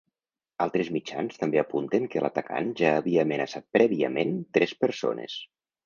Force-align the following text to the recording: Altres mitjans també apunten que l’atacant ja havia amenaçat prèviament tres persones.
Altres 0.63 0.89
mitjans 0.95 1.37
també 1.43 1.61
apunten 1.63 2.09
que 2.15 2.25
l’atacant 2.25 2.73
ja 2.83 2.97
havia 3.03 3.29
amenaçat 3.29 3.71
prèviament 3.79 4.37
tres 4.59 4.79
persones. 4.85 5.43